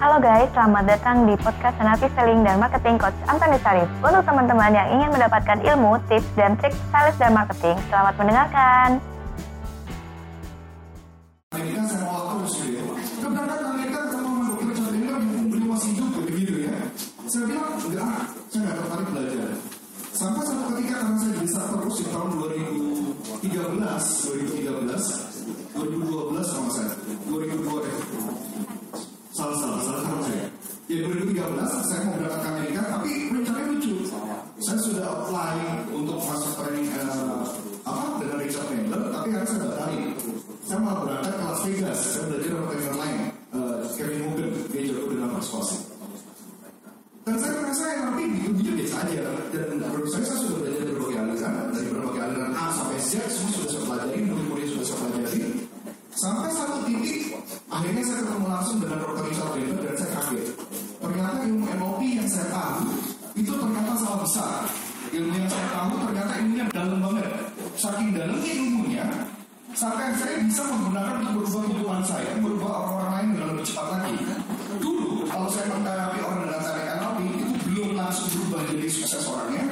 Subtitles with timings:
[0.00, 3.84] Halo guys, selamat datang di podcast Senapi Selling dan Marketing Coach Antoni Sarif.
[4.00, 8.96] Untuk teman-teman yang ingin mendapatkan ilmu, tips, dan trik sales dan marketing, selamat mendengarkan.
[11.52, 12.84] Amerika gitu ya.
[13.20, 16.76] Keberangkat Amerika sama dokter Chandra yang beli masih hidup begitu ya.
[17.28, 19.52] Saya bilang enggak, saya nggak tertarik belajar.
[20.16, 23.52] Sampai satu ketika karena saya bisa terus di tahun 2013,
[24.64, 26.96] 2013, 2012 sama saya,
[27.28, 27.96] 2002 deh.
[29.30, 29.79] Salah salah sama.
[30.90, 31.38] Ya 2013
[31.86, 33.94] saya mau berangkat ke Amerika, tapi rencananya lucu.
[34.58, 37.46] Saya sudah apply untuk masuk training eh,
[37.86, 40.02] apa dengan Richard Mendler, tapi harus saya batalin.
[40.66, 41.98] Saya malah berangkat ke Las Vegas.
[42.02, 45.78] Saya belajar sama trainer lain, eh, Kevin Hogan, dia jago dengan persuasi.
[47.22, 48.22] Dan saya merasa yang tapi
[48.58, 49.20] gitu biasa aja.
[49.54, 53.50] Dan menurut saya, saya sudah belajar berbagai aliran, dari berbagai aliran A sampai Z, semua
[53.54, 55.38] sudah saya pelajari, murid-murid sudah saya pelajari.
[56.18, 57.30] Sampai satu titik,
[57.70, 59.19] akhirnya saya ketemu langsung dengan Dr.
[64.30, 64.62] besar.
[65.10, 67.26] Ilmu yang saya tahu ternyata ilmunya dalam banget.
[67.74, 69.06] Saking dalamnya ilmunya,
[69.74, 74.14] sampai saya bisa menggunakan untuk berubah kehidupan saya, merubah orang-orang lain dengan lebih cepat lagi.
[74.78, 79.64] Dulu, kalau saya menghadapi orang dengan teknik NLP, itu belum langsung berubah jadi sukses orangnya.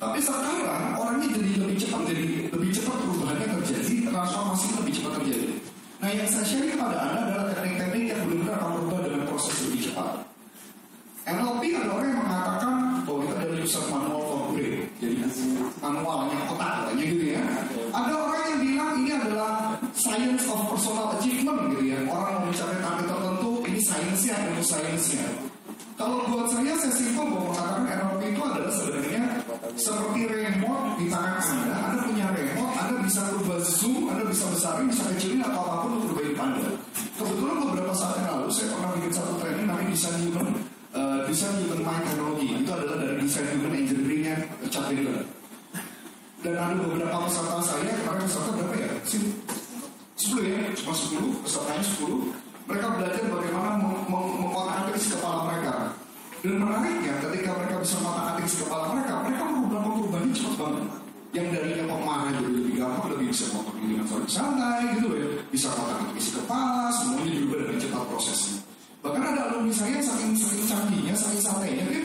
[0.00, 0.58] Tapi sekarang
[0.98, 5.48] orangnya jadi lebih cepat, jadi lebih cepat perubahannya terjadi, transformasi lebih cepat terjadi.
[6.00, 9.80] Nah yang saya share kepada Anda adalah teknik-teknik yang benar-benar akan berubah dengan proses lebih
[9.86, 10.19] cepat.
[15.80, 17.42] Manualnya otak katanya gitu ya.
[17.90, 19.52] Ada orang yang bilang ini adalah
[19.96, 21.98] science of personal achievement gitu ya.
[22.06, 25.26] Orang mau mencapai target tertentu, ini sainsnya, ilmu sainsnya.
[26.00, 29.22] Kalau buat saya, saya simpel bahwa mengatakan NLP itu adalah sebenarnya
[29.76, 31.76] seperti remote di tangan Anda.
[31.76, 35.90] Anda punya remote, Anda bisa berubah zoom, Anda bisa besarin, bisa kecilin atau apa pun
[36.00, 36.72] untuk berbaik Anda.
[37.20, 40.48] Kebetulan beberapa saat yang lalu saya pernah bikin satu training namanya Design Human
[40.96, 42.46] uh, Design Human Mind Technology.
[42.64, 44.34] Itu adalah dari Design Human Engineering-nya
[44.72, 45.39] Chuck Taylor.
[46.40, 48.90] Dan ada beberapa peserta saya, kemarin peserta berapa ya?
[49.04, 52.32] 10 ya, cuma 10, pesertanya 10.
[52.64, 55.74] Mereka belajar bagaimana meng- meng- mengotak-atik isi kepala mereka.
[56.40, 60.84] Dan menariknya, ketika mereka bisa mengotak-atik isi kepala mereka, mereka merubah perubahannya cepat banget.
[61.30, 65.28] Yang darinya pemarah jadi lebih gampang, lebih bisa ngotak dengan santai gitu ya.
[65.52, 68.56] Bisa ngotak-atik isi kepala, semuanya juga lebih cepat prosesnya.
[69.00, 71.99] Bahkan ada alumni saya yang saking saking canggihnya, saking santainya, dia,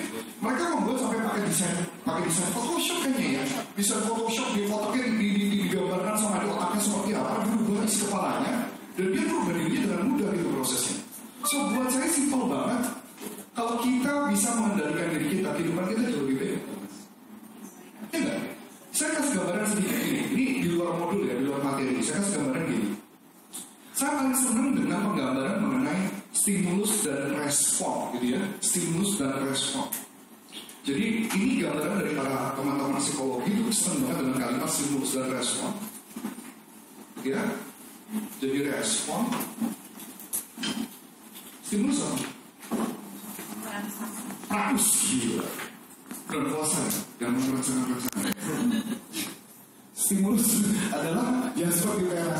[0.45, 3.43] mereka membuat sampai pakai desain pakai desain Photoshop kayaknya ya.
[3.73, 7.97] Bisa Photoshop di fotonya di, di, di, digambarkan sama di otaknya seperti apa, dirubah isi
[8.05, 8.53] kepalanya,
[8.93, 10.97] dan dia berubah dirinya dengan mudah gitu prosesnya.
[11.49, 12.81] So buat saya simpel banget.
[13.55, 16.61] Kalau kita bisa mengendalikan diri kita, kehidupan kita jauh lebih baik.
[18.11, 18.39] Ya enggak?
[18.91, 20.21] Saya kasih gambaran sedikit ini.
[20.35, 21.99] Ini di luar modul ya, di luar materi.
[22.03, 22.89] Saya kasih gambaran gini.
[23.95, 26.01] Saya paling senang dengan penggambaran mengenai
[26.35, 28.41] stimulus dan respon, gitu ya.
[28.59, 29.87] Stimulus dan respon.
[30.85, 35.73] Jadi ini gambaran dari para teman-teman psikologi itu senang banget dengan kalimat stimulus dan respon.
[37.25, 37.41] Ya,
[38.37, 39.21] jadi respon.
[41.65, 42.17] Stimulus apa?
[44.45, 45.49] Rakus gila.
[46.29, 46.81] Dan puasa
[47.17, 48.79] dan merasakan rasanya.
[49.97, 50.45] Stimulus
[50.93, 52.37] adalah yang seperti kita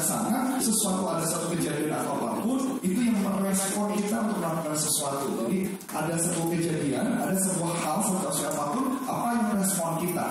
[0.62, 5.26] sesuatu ada satu kejadian atau apa pun itu yang merespon kita untuk melakukan sesuatu.
[5.42, 7.74] Jadi ada sebuah kejadian, ada sebuah
[8.06, 10.28] hal atau siapa pun apa yang merespon kita.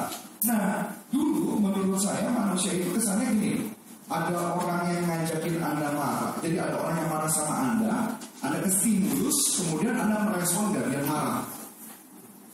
[0.46, 3.74] Nah dulu menurut saya manusia itu kesannya gini.
[4.04, 8.12] Ada orang yang ngajakin anda marah, jadi ada orang yang marah sama anda,
[8.44, 11.40] anda ke stimulus, kemudian anda merespon dan dia marah.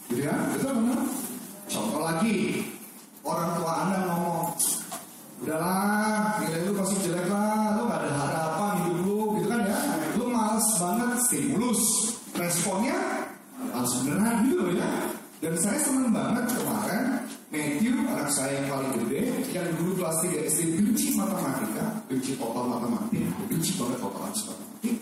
[0.07, 1.03] Gitu ya, betul benar.
[1.67, 2.63] Contoh lagi,
[3.27, 4.55] orang tua anda ngomong,
[5.43, 9.79] udahlah, nilai lu pasti jelek lah, lu gak ada harapan hidup lu, gitu kan ya.
[10.23, 11.83] Lu males banget stimulus.
[12.39, 13.27] Responnya
[13.75, 14.87] harus beneran gitu ya.
[15.51, 20.47] Dan saya seneng banget kemarin Matthew, anak saya yang paling gede, yang dulu kelas 3
[20.47, 24.95] SD benci matematika, benci total matematika, benci banget total matematika.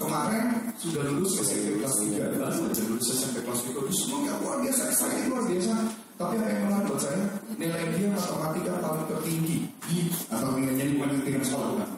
[0.00, 0.44] Kemarin
[0.80, 4.82] sudah lulus SMP kelas 3 dan sudah lulus SMP kelas 3 itu semuanya luar biasa,
[4.96, 5.74] saya luar biasa.
[6.16, 7.22] Tapi apa yang menarik buat saya,
[7.60, 9.58] nilai dia matematika paling tertinggi
[9.92, 9.98] di
[10.32, 11.90] atau nilainya di tingkat sekolah bukan.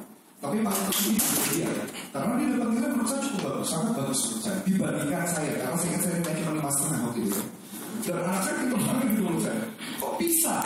[0.43, 1.71] Tapi paling tertinggi di dia.
[2.11, 5.53] Karena dia dapat nilai menurut saya cukup bagus, sangat bagus menurut saya dibandingkan saya.
[5.63, 7.43] Karena saya ingat saya nilai cuma lima setengah waktu itu.
[8.05, 9.65] Dan anak saya banget gitu menurut saya.
[9.97, 10.57] Kok bisa?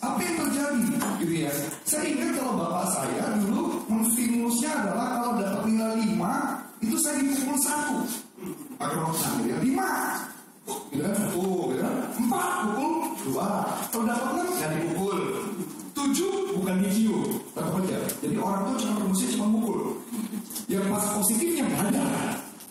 [0.00, 0.84] Apa yang terjadi?
[1.20, 1.52] Gitu ya.
[1.84, 7.58] Saya ingat kalau bapak saya dulu menstimulusnya adalah kalau dapat nilai 5 itu saya dipukul
[7.60, 7.98] satu.
[8.80, 9.56] Pakai rokok gitu ya.
[9.60, 9.92] Lima.
[10.88, 11.12] Gitu kan?
[11.12, 11.94] Satu gitu kan?
[12.16, 12.92] Empat pukul.
[13.28, 13.50] Dua.
[13.92, 15.18] Kalau dapat enam ya dipukul.
[15.92, 17.36] Tujuh bukan dicium.
[17.52, 19.78] Tetap aja jadi orang tuh cuma rumusnya cuma mukul.
[20.72, 22.06] Yang pas positifnya ada.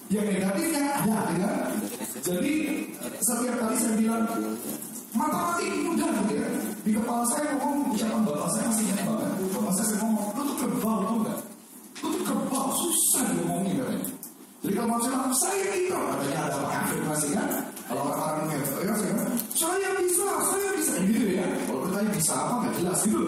[0.08, 1.70] Yang negatifnya ada, ya kan?
[2.24, 2.52] Jadi
[3.22, 4.24] setiap kali saya bilang
[5.18, 6.50] matematik mudah gitu ya.
[6.86, 9.32] Di kepala saya ngomong ucapan bapak saya masih ingat banget.
[9.52, 11.40] Bapak saya ngomong, lu tuh kerbau tau gak?
[12.00, 14.08] Lu tuh kerbau susah diomongin katanya.
[14.58, 17.48] Jadi kalau mau bilang saya pintar, katanya ada afirmasi kan?
[17.88, 21.46] Kalau orang-orang yang ya saya bilang, saya bisa, saya bisa gitu ya.
[21.66, 23.24] Kalau bertanya bisa apa nggak jelas gitu.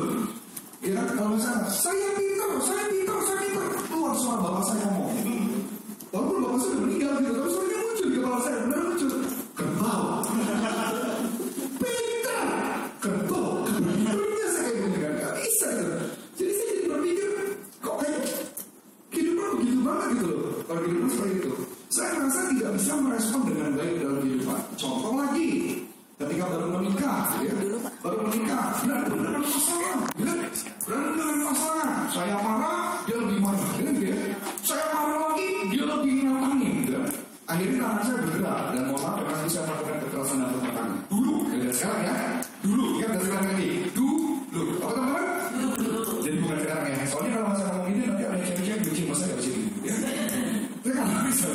[51.29, 51.49] Bisa.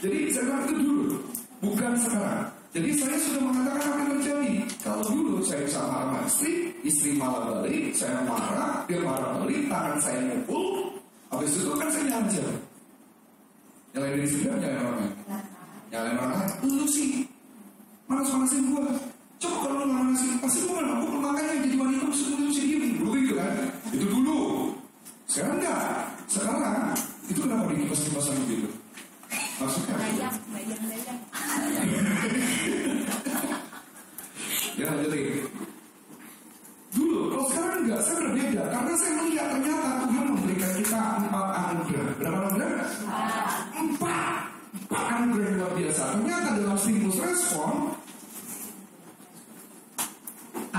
[0.00, 1.16] Jadi saya bilang itu dulu,
[1.60, 2.48] bukan sekarang.
[2.72, 4.52] Jadi saya sudah mengatakan apa yang terjadi.
[4.80, 9.68] Kalau dulu saya bisa marah sama istri, istri marah balik, saya marah, dia marah balik,
[9.68, 10.96] tangan saya ngumpul,
[11.28, 12.48] habis itu kan saya nyajar.
[13.92, 15.12] Yang lain dari sini apa nyalain orang lain?
[15.90, 17.10] Nyalain orang lain, lu sih,
[18.08, 18.88] manas-manasin gua.
[19.36, 20.32] Coba kalau lu manasin,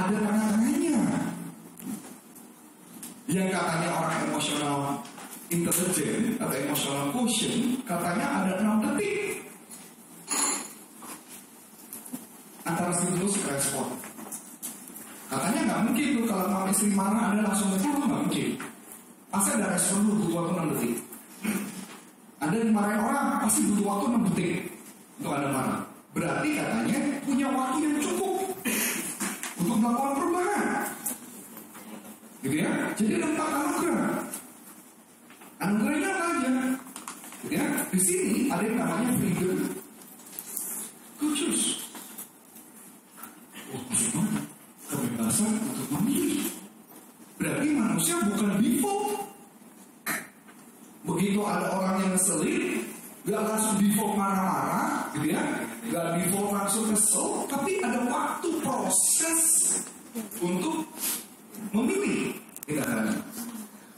[0.02, 0.98] ada tengah-tengahnya.
[3.30, 4.78] Yang katanya orang emosional
[5.54, 9.46] intelijen atau emosional quotient, katanya ada enam detik
[12.66, 13.88] antara stimulus ke respon.
[15.32, 18.50] Katanya nggak mungkin tuh kalau mau istri marah anda langsung ke nggak mungkin.
[19.32, 20.96] Pasti ada respon dulu butuh waktu 6 detik.
[22.44, 24.56] Anda dimarahin orang pasti butuh waktu 6 detik
[25.22, 25.80] untuk anda marah.
[26.12, 28.31] Berarti katanya punya waktu yang cukup
[29.82, 30.86] melakukan perubahan.
[32.42, 32.72] Gitu ya?
[32.94, 34.14] Jadi ada empat anugerah.
[35.62, 36.52] Anugerahnya apa aja?
[37.42, 37.66] Gitu ya?
[37.90, 39.81] Di sini ada yang namanya freedom.
[61.72, 62.36] Memilih.
[62.68, 63.16] Kita tanya,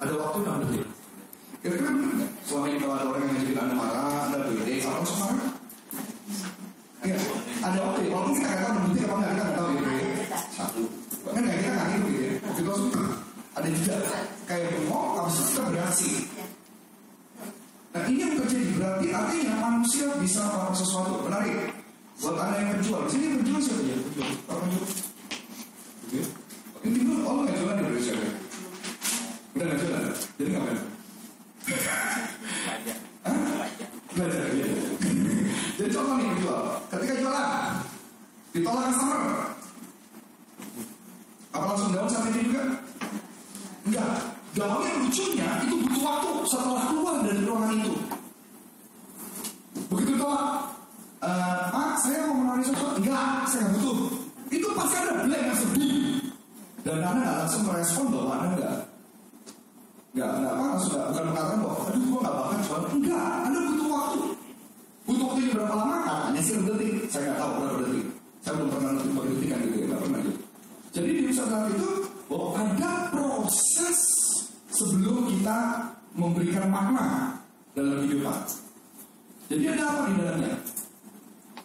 [0.01, 0.85] ada waktu enam detik.
[1.63, 2.31] Kira-kira benar nggak?
[2.43, 5.51] Selama ini kalau ada orang yang ngajakin anda marah, anda bete, kalau langsung marah?
[7.03, 7.17] Ya,
[7.63, 7.99] ada waktu.
[8.07, 10.07] Walaupun kita nggak tahu enam detik apa nggak, kita nggak tahu gitu ya.
[10.53, 10.81] Satu,
[11.33, 12.31] kan nggak kita nggak gitu ya.
[12.43, 12.93] Waktu itu langsung
[13.53, 13.97] ada jeda
[14.49, 16.11] kayak bengok, habis itu kita beraksi.
[17.93, 21.57] Nah ini yang terjadi berarti artinya manusia bisa melakukan sesuatu menarik.
[22.21, 23.95] Buat anda yang berjuang, sini yang berjuang siapa ya?
[23.99, 24.91] Berjuang, apa berjuang?
[26.09, 26.25] Gitu ya.
[27.33, 28.29] Ini timbul, oh nggak jualan dari siapa?
[29.57, 30.92] Udah nggak jualan,
[57.73, 58.77] merespon bahwa Anda enggak.
[60.13, 61.03] Enggak, enggak apa, enggak.
[61.09, 62.81] Bukan mengatakan bahwa, aduh, gua nggak bakal jual.
[62.93, 64.19] Enggak, Anda butuh waktu.
[65.03, 65.97] Butuh waktunya berapa lama?
[66.05, 66.93] Katanya sih detik.
[67.09, 68.05] Saya nggak tahu berapa detik.
[68.43, 70.39] Saya belum pernah detik kan gitu ya, nggak pernah gitu.
[70.93, 71.89] Jadi di usaha itu
[72.29, 73.99] bahwa ada proses
[74.69, 75.57] sebelum kita
[76.13, 77.41] memberikan makna
[77.73, 78.37] dalam kehidupan.
[79.49, 80.53] Jadi ada apa di dalamnya?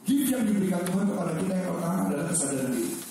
[0.09, 3.08] Gift yang diberikan Tuhan kepada kita yang pertama adalah kesadaran diri.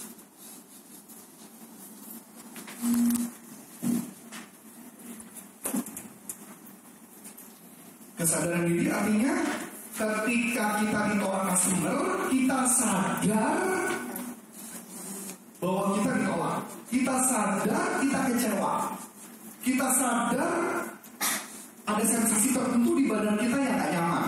[8.17, 9.33] Kesadaran diri artinya
[9.93, 11.97] ketika kita ditolak customer,
[12.33, 13.57] kita sadar
[15.61, 16.57] bahwa kita ditolak.
[16.87, 18.75] Kita sadar kita kecewa.
[19.61, 20.53] Kita sadar
[21.87, 24.25] ada sensasi tertentu di badan kita yang gak nyaman.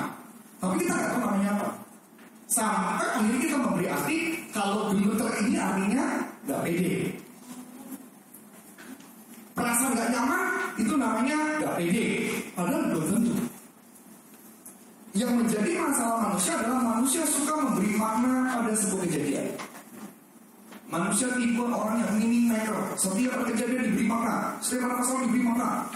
[0.59, 1.69] Tapi kita nggak tahu namanya apa.
[2.51, 4.17] Sampai akhirnya kita memberi arti
[4.51, 6.05] kalau gemeter ini artinya
[6.45, 6.98] nggak pede.
[10.19, 12.07] Nyaman itu namanya nggak pede.
[12.51, 13.35] Padahal belum tentu.
[15.15, 19.47] Yang menjadi masalah manusia adalah manusia suka memberi makna pada sebuah kejadian.
[20.91, 22.75] Manusia tipe orang yang meaning maker.
[22.99, 24.59] Setiap kejadian diberi makna.
[24.59, 25.87] Setiap masalah diberi makna.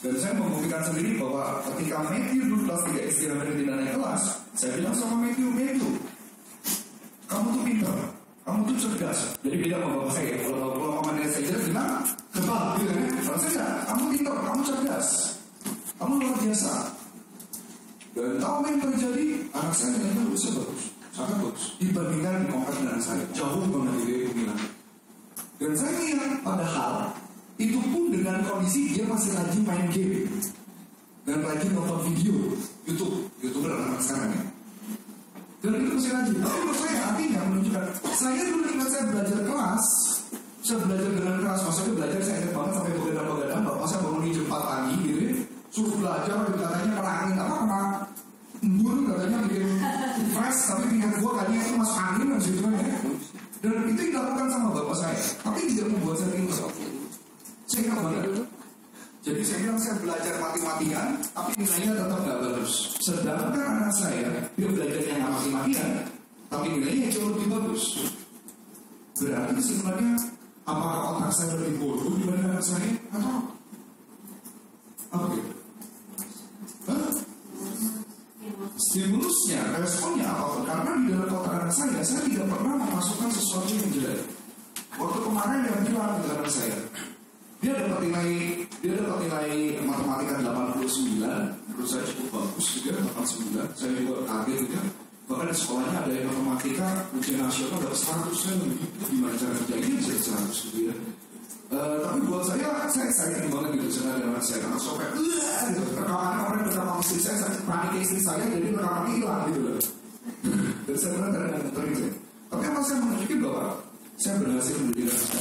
[0.00, 4.22] Dan saya membuktikan sendiri bahwa ketika Matthew dulu kelas 3 SD dan tidak naik kelas,
[4.56, 5.90] saya bilang sama Matthew, Matthew,
[7.28, 7.98] kamu tuh pintar,
[8.46, 9.18] kamu tuh cerdas.
[9.44, 10.32] Jadi beda sama bapak saya.
[10.38, 10.70] Kalau
[11.02, 11.92] mama saya cerdas, bilang
[12.30, 13.10] kebal gitu kan.
[13.18, 15.08] Kalau saya enggak, kamu pintar, kamu cerdas,
[15.98, 16.72] kamu luar biasa.
[18.14, 19.26] Dan tahu apa yang terjadi?
[19.54, 20.82] Anak saya ternyata lulusnya bagus,
[21.14, 21.64] sangat bagus.
[21.78, 24.62] Dibandingkan di kompet dengan saya, jauh banget dia bilang.
[25.58, 27.14] Dan saya ingat padahal
[27.62, 30.26] itu pun dengan kondisi dia masih rajin main game
[31.26, 32.34] dan rajin nonton video
[32.86, 34.44] YouTube, youtuber anak sekarang ya.
[35.62, 36.36] Dan itu masih rajin.
[36.42, 37.84] Tapi menurut saya artinya menunjukkan
[38.18, 39.84] saya dulu ingat saya belajar kelas,
[40.62, 42.74] saya belajar dengan keras, maksudnya belajar saya ingat banget
[69.58, 70.14] Berarti sebenarnya
[70.70, 72.94] apakah otak saya lebih bodoh dibanding anak saya?
[73.10, 73.58] Atau
[75.10, 75.50] apa gitu?
[78.78, 80.62] Stimulusnya, responnya apa?
[80.62, 84.22] Karena di dalam otak anak saya, saya tidak pernah memasukkan sesuatu yang jelek.
[84.94, 86.78] Waktu kemarin yang bilang ke anak saya,
[87.58, 88.30] dia dapat nilai
[88.78, 89.50] dia dapat nilai
[89.82, 94.80] matematika 89 menurut saya cukup bagus juga 89 saya juga kaget juga
[95.28, 98.78] bahkan sekolahnya ada yang matematika ujian nasional dapat 100 saya lebih
[99.12, 100.96] gimana cara kerjanya bisa 100 gitu ya
[101.68, 106.00] Uh, tapi buat saya, saya excited banget gitu saya dengan saya karena sampai uh, gitu.
[106.00, 109.76] rekaman orang bersama istri saya, saya panik istri saya jadi rekaman hilang gitu loh
[110.88, 112.08] dan saya benar kadang muter gitu
[112.48, 113.64] tapi apa saya menunjukin bahwa
[114.16, 115.32] saya berhasil menjadi anak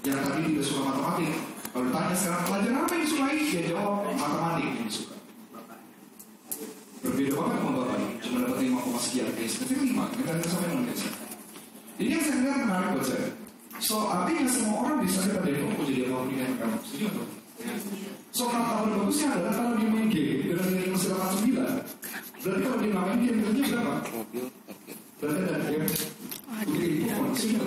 [0.00, 1.32] yang tadi tidak suka matematik.
[1.70, 3.38] Kalau ditanya sekarang pelajaran apa yang disukai?
[3.50, 5.16] Dia jawab matematik yang disuka.
[7.00, 8.09] Berbeda banget sama bapak Cuma
[8.50, 9.54] dapat lima koma sekian guys.
[9.62, 11.02] Tapi lima, kita sampai guys.
[12.02, 13.28] Ini yang saya lihat menarik buat saya.
[13.78, 16.76] So artinya semua orang bisa kita develop jadi apa pilihan kamu.
[16.82, 17.26] Setuju atau?
[18.34, 21.60] So kata bagusnya adalah kalau dia main game dengan nilai masih 89
[22.40, 23.94] Berarti kalau dia main game nilainya berapa?
[25.20, 25.86] Berarti ada game
[26.60, 27.64] Begitu,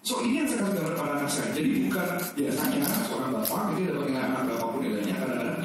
[0.00, 1.48] So ini yang saya gambar pada anak saya.
[1.52, 5.59] Jadi bukan biasanya seorang bapak ini dapat nilai anak berapapun nilainya kadang-kadang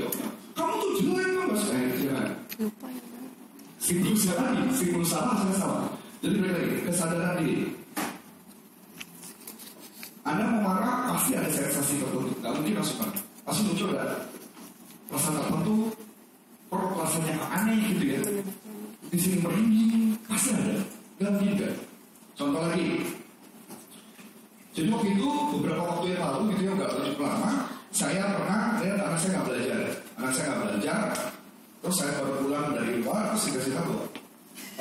[3.85, 5.85] Stimulus tadi, stimulus salah saya salah.
[6.25, 7.69] Jadi balik lagi kesadaran diri.
[10.25, 13.13] Anda mau marah pasti ada sensasi tertentu, nggak mungkin masukkan.
[13.45, 14.17] Pasti muncul ada
[15.05, 15.93] perasaan tertentu,
[16.73, 18.21] perasaan yang aneh gitu ya.
[19.13, 20.81] Di sini merinding, pasti ada.
[21.21, 21.75] Gak mungkin kan?
[22.33, 23.05] Contoh lagi,
[24.73, 25.29] jadi waktu itu
[25.61, 29.45] beberapa waktu yang lalu gitu ya nggak cukup lama, saya pernah lihat anak saya nggak
[29.45, 29.81] belajar,
[30.17, 30.99] anak saya nggak belajar,
[31.85, 33.93] terus saya baru pulang dari luar terus dikasih tahu,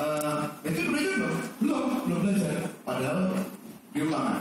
[0.01, 1.37] uh, itu belajar belum?
[1.61, 2.65] Belum, belum belajar.
[2.81, 3.21] Padahal
[3.93, 4.41] di ulangan.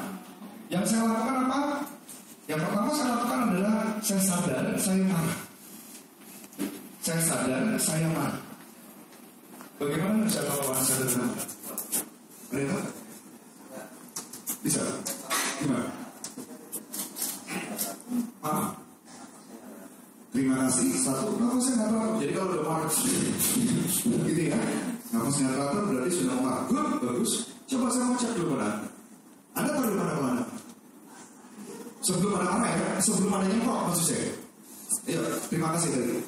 [0.72, 1.60] Yang saya lakukan apa?
[2.48, 5.40] Yang pertama saya lakukan adalah saya sadar saya marah.
[7.04, 8.40] Saya sadar saya marah.
[9.76, 12.88] Bagaimana bisa tahu saya sadar marah?
[14.64, 14.84] Bisa.
[15.60, 15.92] Gimana?
[18.40, 18.84] Maaf.
[20.44, 20.92] Terima kasih.
[21.00, 22.20] Satu, nafasnya nggak teratur.
[22.20, 22.92] Jadi kalau udah marah,
[24.28, 24.60] gitu ya.
[25.16, 26.36] Nafasnya nggak teratur berarti sudah.
[26.68, 27.32] Good, bagus.
[27.64, 28.68] Coba saya mau cek dulu pada
[29.56, 29.72] Anda.
[29.72, 30.44] Tahu di mana mana?
[32.04, 34.32] Sebelum ada marah ya, sebelum ada nyemprot maksud saya.
[35.08, 36.20] Iya, terima kasih tadi.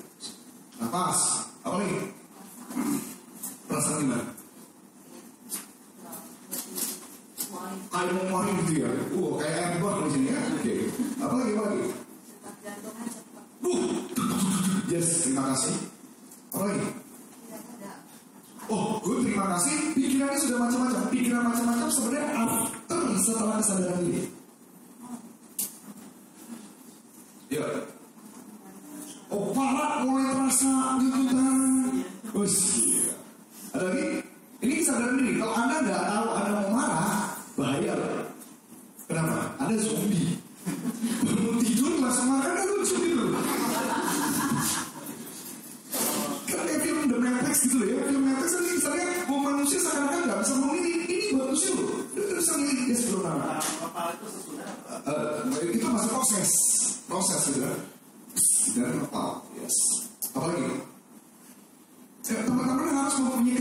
[0.79, 1.19] Nafas.
[1.67, 1.99] Apa lagi?
[3.67, 4.25] Perasaan gimana?
[7.91, 8.87] kayak mau mari gitu ya.
[9.11, 10.39] Uh, kayak airbag di sini ya.
[10.55, 10.73] Oke.
[11.19, 11.87] Apa lagi apa lagi?
[13.65, 14.05] Uh,
[15.05, 15.75] yes, terima kasih.
[16.49, 16.87] Apa lagi?
[18.65, 19.93] Oh, gue terima kasih.
[19.93, 21.01] Pikirannya sudah macam-macam.
[21.13, 24.23] Pikiran macam-macam sebenarnya after setelah kesadaran ini.
[27.53, 27.67] Ya.
[29.29, 31.57] Oh, parah mulai terasa nyututan.
[32.33, 33.14] Oh, Ada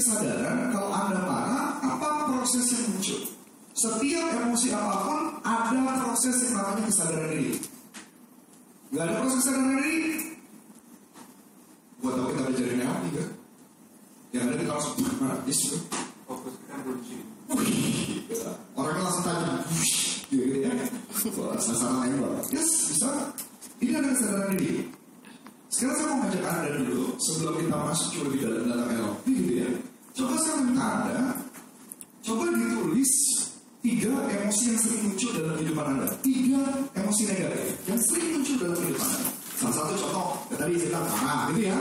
[0.05, 3.25] kesadaran kalau anda marah, apa proses yang muncul?
[3.73, 7.57] Setiap emosi apa pun ada proses yang namanya kesadaran diri.
[8.93, 10.03] Gak ada proses kesadaran diri.
[12.05, 13.29] Buat tahu kita belajar ini apa kan?
[14.29, 14.95] Yang ada kita langsung
[15.25, 15.63] marah, yes,
[16.29, 17.17] fokus kita kunci
[18.77, 19.65] Orang langsung tanya,
[20.29, 20.73] gitu ya.
[21.41, 22.13] Wah, sasaran.
[22.53, 23.09] Yes, bisa.
[23.81, 24.85] Ini ada kesadaran diri.
[25.75, 29.71] Sekarang saya mau ngajak Anda dulu, sebelum kita masuk lebih dalam dalam NLP gitu ya.
[30.15, 31.35] Coba minta Anda,
[32.23, 33.11] coba ditulis
[33.83, 36.07] tiga emosi yang sering muncul dalam kehidupan Anda.
[36.23, 36.63] Tiga
[36.95, 39.31] emosi negatif yang sering muncul dalam kehidupan Anda.
[39.59, 41.79] Salah satu contoh, ya tadi bilang marah gitu ya.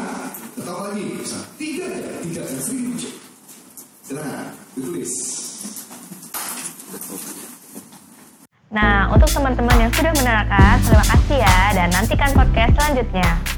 [0.57, 1.39] Tetap lagi, bisa.
[1.61, 1.85] Tiga
[2.25, 3.13] tiga yang sering muncul.
[4.01, 5.13] Silakan, ditulis.
[8.73, 13.52] Nah, untuk teman-teman yang sudah menerangkan, terima kasih ya dan nantikan podcast selanjutnya.